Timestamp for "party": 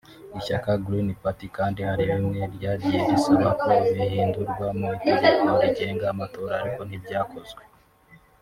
1.21-1.45